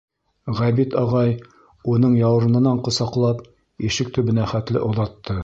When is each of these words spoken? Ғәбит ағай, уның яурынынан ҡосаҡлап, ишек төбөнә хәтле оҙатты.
Ғәбит 0.59 0.95
ағай, 1.01 1.35
уның 1.97 2.15
яурынынан 2.21 2.81
ҡосаҡлап, 2.89 3.45
ишек 3.91 4.13
төбөнә 4.19 4.51
хәтле 4.55 4.85
оҙатты. 4.91 5.39